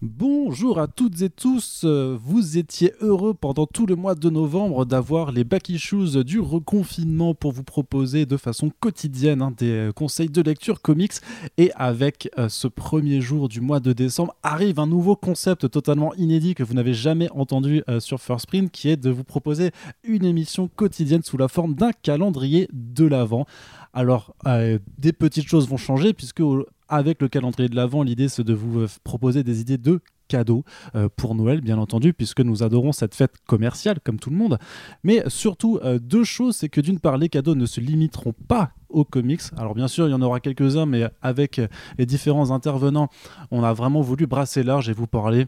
[0.00, 5.32] Bonjour à toutes et tous, vous étiez heureux pendant tout le mois de novembre d'avoir
[5.32, 10.40] les back issues du reconfinement pour vous proposer de façon quotidienne hein, des conseils de
[10.40, 11.14] lecture comics
[11.56, 16.14] et avec euh, ce premier jour du mois de décembre arrive un nouveau concept totalement
[16.14, 19.72] inédit que vous n'avez jamais entendu euh, sur First Print qui est de vous proposer
[20.04, 23.46] une émission quotidienne sous la forme d'un calendrier de l'avant.
[23.92, 26.42] Alors, euh, des petites choses vont changer puisque
[26.88, 30.64] avec le calendrier de l'Avent, l'idée c'est de vous euh, proposer des idées de cadeaux
[30.94, 34.58] euh, pour Noël, bien entendu, puisque nous adorons cette fête commerciale, comme tout le monde.
[35.02, 38.72] Mais surtout, euh, deux choses, c'est que d'une part, les cadeaux ne se limiteront pas
[38.90, 39.40] aux comics.
[39.56, 41.60] Alors bien sûr, il y en aura quelques-uns, mais avec
[41.98, 43.08] les différents intervenants,
[43.50, 45.46] on a vraiment voulu brasser large et vous parler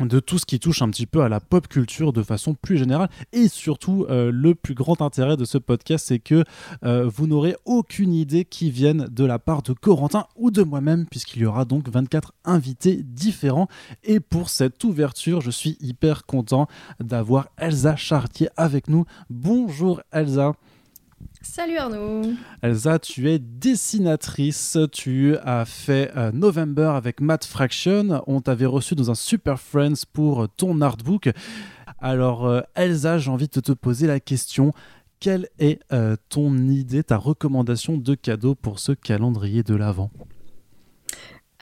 [0.00, 2.78] de tout ce qui touche un petit peu à la pop culture de façon plus
[2.78, 3.10] générale.
[3.32, 6.44] Et surtout euh, le plus grand intérêt de ce podcast c'est que
[6.84, 11.06] euh, vous n'aurez aucune idée qui vienne de la part de Corentin ou de moi-même
[11.10, 13.68] puisqu'il y aura donc 24 invités différents.
[14.04, 16.68] Et pour cette ouverture je suis hyper content
[17.00, 19.04] d'avoir Elsa Chartier avec nous.
[19.30, 20.54] Bonjour Elsa
[21.42, 22.22] Salut Arnaud.
[22.62, 24.78] Elsa, tu es dessinatrice.
[24.92, 28.22] Tu as fait euh, November avec Matt Fraction.
[28.28, 31.30] On t'avait reçu dans un Super Friends pour ton artbook.
[31.98, 34.72] Alors, euh, Elsa, j'ai envie de te poser la question.
[35.18, 40.10] Quelle est euh, ton idée, ta recommandation de cadeau pour ce calendrier de l'Avent?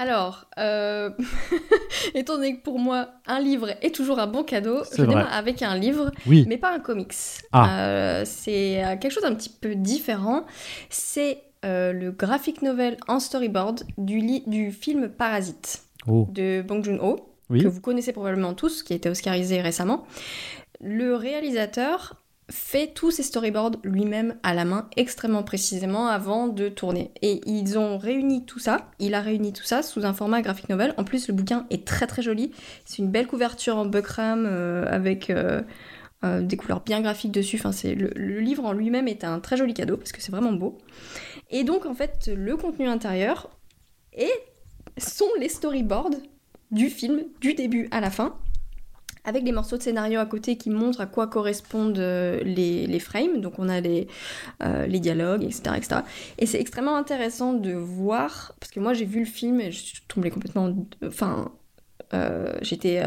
[0.00, 1.10] Alors, euh,
[2.14, 5.60] étant donné que pour moi, un livre est toujours un bon cadeau, je démarre avec
[5.60, 7.12] un livre, mais pas un comics.
[7.52, 7.80] Ah.
[7.80, 10.46] Euh, c'est euh, quelque chose d'un petit peu différent.
[10.88, 16.26] C'est le graphic novel en storyboard du, du film Parasite oh.
[16.30, 17.16] de Bong Joon-ho,
[17.50, 20.06] que vous connaissez probablement tous, qui a été oscarisé récemment.
[20.80, 22.19] Le réalisateur
[22.50, 27.12] fait tous ses storyboards lui-même à la main extrêmement précisément avant de tourner.
[27.22, 30.68] Et ils ont réuni tout ça, il a réuni tout ça sous un format graphic
[30.68, 30.94] novel.
[30.96, 32.52] En plus, le bouquin est très très joli.
[32.84, 35.62] C'est une belle couverture en buckram euh, avec euh,
[36.24, 37.56] euh, des couleurs bien graphiques dessus.
[37.56, 40.52] Enfin, c'est le, livre en lui-même est un très joli cadeau parce que c'est vraiment
[40.52, 40.78] beau.
[41.50, 43.50] Et donc, en fait, le contenu intérieur
[44.12, 44.30] et
[44.98, 46.10] sont les storyboards
[46.70, 48.36] du film du début à la fin
[49.30, 53.40] avec des morceaux de scénario à côté qui montrent à quoi correspondent euh, les, frames,
[53.40, 54.08] donc on a les,
[54.62, 55.76] euh, les dialogues, etc.
[55.76, 56.00] etc.
[56.38, 59.78] Et c'est extrêmement intéressant de voir, parce que moi j'ai vu le film et je
[59.78, 60.74] suis tombée complètement...
[61.06, 61.52] Enfin,
[62.12, 63.00] euh, j'étais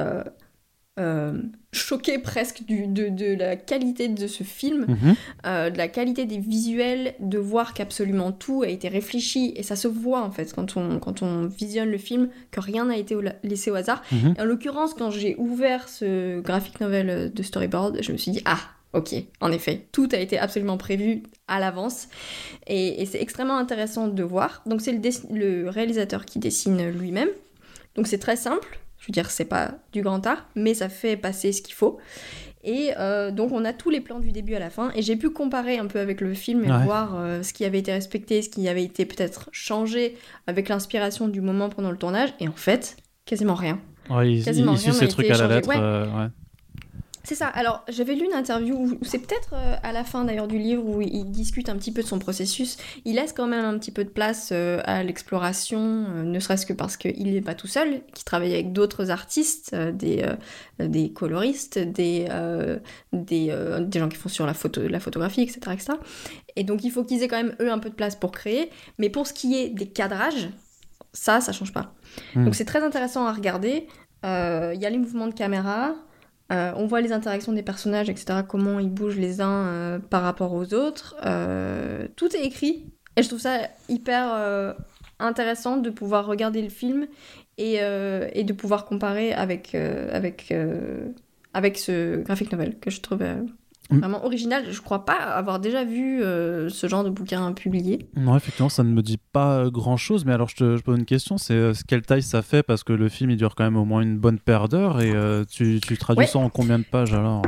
[1.71, 5.15] choqué presque du, de, la qualité de ce film, mhm.
[5.45, 9.75] euh, de la qualité des visuels, de voir qu'absolument tout a été réfléchi et ça
[9.75, 13.17] se voit en fait quand on, quand on visionne le film que rien n'a été
[13.43, 14.03] laissé au hasard.
[14.11, 14.35] Mhm.
[14.39, 18.59] En l'occurrence, quand j'ai ouvert ce graphic novel de storyboard, je me suis dit ah
[18.93, 22.07] ok, en effet, tout a été absolument prévu à l'avance
[22.67, 24.61] et, c'est extrêmement intéressant de voir.
[24.67, 27.29] Donc c'est le, le réalisateur qui dessine lui-même.
[27.95, 28.79] Donc c'est très simple.
[29.03, 31.97] Je veux dire, c'est pas du grand art, mais ça fait passer ce qu'il faut.
[32.63, 35.17] Et euh, donc on a tous les plans du début à la fin, et j'ai
[35.17, 38.41] pu comparer un peu avec le film et voir euh, ce qui avait été respecté,
[38.41, 40.15] ce qui avait été peut-être changé
[40.47, 43.81] avec l'inspiration du moment pendant le tournage, et en fait, quasiment rien.
[44.09, 45.69] Ouais, il, quasiment il, ces trucs à la lettre.
[45.75, 46.27] Euh, ouais.
[47.25, 47.47] C'est ça.
[47.47, 50.83] Alors, j'avais lu une interview, où c'est peut-être euh, à la fin d'ailleurs du livre
[50.83, 52.75] où il discute un petit peu de son processus.
[53.05, 56.65] Il laisse quand même un petit peu de place euh, à l'exploration, euh, ne serait-ce
[56.65, 60.25] que parce qu'il n'est pas tout seul, qu'il travaille avec d'autres artistes, des,
[60.79, 62.27] des coloristes, des,
[63.13, 65.93] des, des, gens qui font sur la, photo, la photographie, etc., etc.
[66.57, 68.69] Et donc, il faut qu'ils aient quand même eux un peu de place pour créer.
[68.97, 70.49] Mais pour ce qui est des cadrages,
[71.13, 71.93] ça, ça change pas.
[72.35, 72.43] Hmm.
[72.43, 73.87] Donc, c'est très intéressant à regarder.
[74.23, 75.95] Il y a les mouvements de caméra.
[76.53, 80.21] Euh, on voit les interactions des personnages, etc., comment ils bougent les uns euh, par
[80.21, 81.15] rapport aux autres.
[81.25, 82.85] Euh, tout est écrit.
[83.15, 83.59] Et je trouve ça
[83.89, 84.75] hyper
[85.19, 87.07] intéressant de pouvoir regarder le film
[87.59, 90.51] et, de pouvoir comparer avec, avec,
[91.53, 93.23] avec ce graphic novel que je trouve.
[93.89, 94.65] Vraiment original.
[94.71, 98.07] Je crois pas avoir déjà vu euh, ce genre de bouquin publié.
[98.15, 100.25] Non, effectivement, ça ne me dit pas euh, grand chose.
[100.25, 102.63] Mais alors, je te pose une question c'est euh, quelle taille ça fait?
[102.63, 105.01] Parce que le film, il dure quand même au moins une bonne paire d'heures.
[105.01, 105.13] Et
[105.49, 107.43] tu, tu, traduis ça en combien de pages alors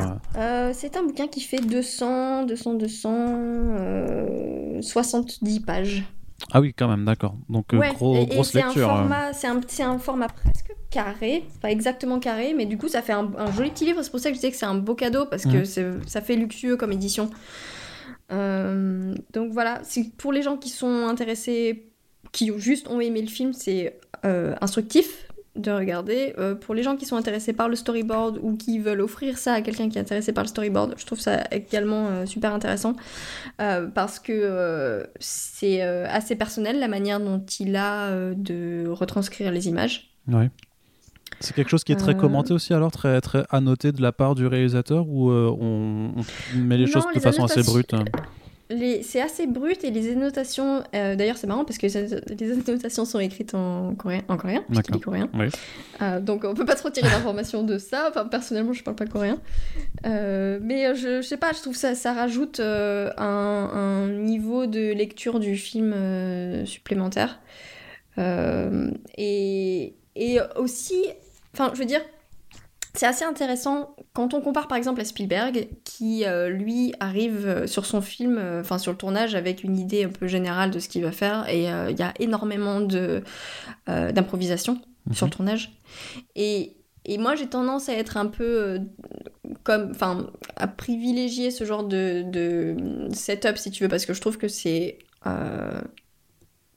[0.74, 6.04] C'est un bouquin qui fait 200, 200, 200, 70 pages.
[6.52, 7.36] Ah oui, quand même, d'accord.
[7.50, 9.08] Donc, gros, grosse lecture.
[9.34, 10.65] C'est un, un, format presque
[10.96, 14.02] carré, pas exactement carré, mais du coup ça fait un, joli petit livre.
[14.02, 16.38] C'est pour ça que je disais que c'est un beau cadeau parce que ça fait
[16.38, 17.30] luxueux comme édition.
[18.32, 19.82] Euh, donc voilà,
[20.18, 21.90] pour les gens qui sont intéressés,
[22.32, 25.28] qui juste ont aimé le film, c'est euh, instructif
[25.58, 26.34] de regarder.
[26.38, 29.54] Euh, pour les gens qui sont intéressés par le storyboard ou qui veulent offrir ça
[29.54, 32.96] à quelqu'un qui est intéressé par le storyboard, je trouve ça également super intéressant
[33.58, 40.16] parce que c'est assez personnel la manière dont il a de retranscrire les images.
[40.28, 40.50] Ouais.
[41.40, 44.36] C'est quelque chose qui est très commenté aussi, alors très, très annoté de la part
[44.36, 46.12] du réalisateur, ou on,
[46.56, 47.94] met les choses de façon assez brute
[48.70, 50.84] c'est assez brut et les annotations.
[50.96, 54.88] Euh, d'ailleurs, c'est marrant parce que les annotations sont écrites en coréen, en coréen, parce
[54.88, 55.30] coréen.
[56.02, 58.08] Euh, donc, on peut pas trop tirer d'informations de ça.
[58.10, 59.38] Enfin, personnellement, je parle pas coréen.
[60.06, 64.94] Euh, mais je, je, sais pas, je trouve ça, ça rajoute un, un, niveau de
[64.94, 65.94] lecture du film
[66.66, 67.40] supplémentaire.
[68.18, 71.04] et, et aussi,
[71.56, 72.02] enfin, je veux dire,
[72.96, 77.68] c'est assez intéressant quand on compare par exemple à Spielberg, qui euh, lui arrive euh,
[77.68, 80.80] sur son film, euh, enfin sur le tournage, avec une idée un peu générale de
[80.80, 82.82] ce qu'il va faire, et il y a énormément
[83.86, 84.80] d'improvisation
[85.12, 85.36] sur le mhm.
[85.36, 85.72] tournage.
[86.36, 88.80] Et, et moi j'ai tendance à être un peu
[89.64, 92.78] comme, enfin, à privilégier ce genre de, de,
[93.14, 95.00] setup si tu veux, parce que je trouve que c'est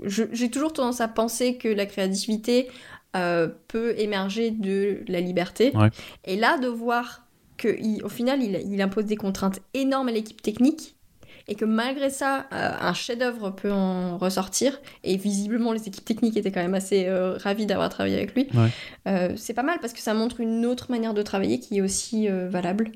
[0.05, 2.69] j'ai toujours tendance à penser que la créativité
[3.17, 5.73] euh, peut émerger de la liberté.
[6.27, 7.27] Et là, de voir
[7.61, 10.95] qu'au final, il, impose des contraintes énormes à l'équipe technique
[11.51, 14.79] et que malgré ça, euh, un chef-d'œuvre peut en ressortir.
[15.05, 18.47] Et visiblement, les équipes techniques étaient quand même assez euh, ravies d'avoir travaillé avec lui.
[19.37, 22.29] c'est pas mal parce que ça montre une autre manière de travailler qui est aussi
[22.29, 22.93] valable.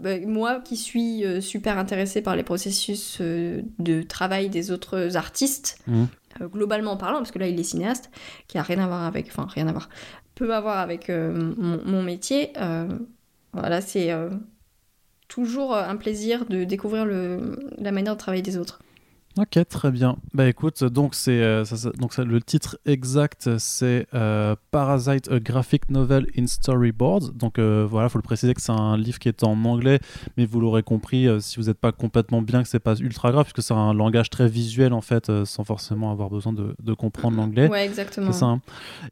[0.00, 6.04] Bah, moi qui suis super intéressée par les processus de travail des autres artistes, mmh.
[6.40, 8.10] Euh, globalement parlant, parce que là il est cinéaste,
[8.48, 9.88] qui a rien à voir avec, enfin rien à voir,
[10.34, 12.52] peut avoir avec euh, mon, métier.
[12.58, 12.88] Euh,
[13.52, 14.10] voilà, c'est
[15.28, 18.80] toujours un plaisir de découvrir le, la manière de travailler des autres.
[19.38, 20.16] Ok, très bien.
[20.34, 21.64] Bah écoute, donc c'est euh,
[21.98, 27.34] donc le titre exact, c'est euh, Parasite, a graphic novel in storyboard.
[27.38, 30.00] Donc euh, voilà, faut le préciser que c'est un livre qui est en anglais,
[30.36, 33.44] mais vous l'aurez compris si vous n'êtes pas complètement bien que c'est pas ultra grave,
[33.44, 37.38] puisque c'est un langage très visuel en fait, sans forcément avoir besoin de, de comprendre
[37.38, 37.68] l'anglais.
[37.68, 38.32] Ouais, exactement.
[38.32, 38.60] Ça, hein.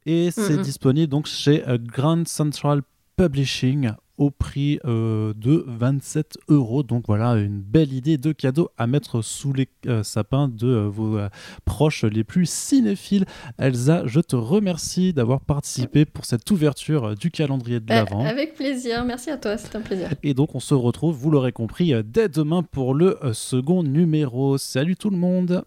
[0.05, 2.81] Et c'est disponible donc chez Grand Central
[3.17, 6.83] Publishing au prix euh, de 27 euros.
[6.83, 10.87] Donc voilà, une belle idée de cadeau à mettre sous les euh, sapins de euh,
[10.87, 11.19] vos
[11.65, 13.25] proches les plus cinéphiles.
[13.57, 18.25] Elsa, je te remercie d'avoir participé pour cette ouverture du calendrier de l'Avent.
[18.25, 20.09] avec plaisir, merci à toi, c'est un plaisir.
[20.23, 24.57] Et donc on se retrouve, vous l'aurez compris, dès demain pour le second numéro.
[24.57, 25.63] Salut tout le monde